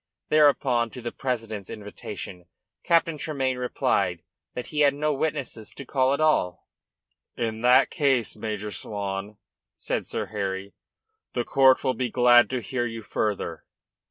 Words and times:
Thereupon, 0.29 0.89
to 0.93 1.01
the 1.03 1.11
president's 1.11 1.69
invitation, 1.69 2.45
Captain 2.83 3.19
Tremayne 3.19 3.57
replied 3.59 4.23
that 4.55 4.65
he 4.73 4.79
had 4.79 4.95
no 4.95 5.13
witnesses 5.13 5.75
to 5.75 5.85
call 5.85 6.15
at 6.15 6.19
all. 6.19 6.65
"In 7.37 7.61
that 7.61 7.91
case, 7.91 8.35
Major 8.35 8.71
Swan," 8.71 9.37
said 9.75 10.07
Sir 10.07 10.25
Harry, 10.31 10.73
"the 11.33 11.43
court 11.43 11.83
will 11.83 11.93
be 11.93 12.09
glad 12.09 12.49
to 12.49 12.61
hear 12.61 12.87
you 12.87 13.03
further." 13.03 13.63